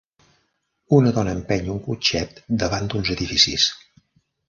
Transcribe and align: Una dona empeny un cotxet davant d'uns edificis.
Una 0.99 1.11
dona 1.17 1.35
empeny 1.37 1.71
un 1.75 1.83
cotxet 1.89 2.43
davant 2.65 2.91
d'uns 2.95 3.17
edificis. 3.19 3.73